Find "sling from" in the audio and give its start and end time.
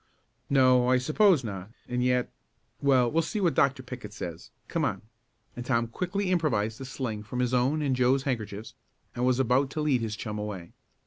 6.85-7.37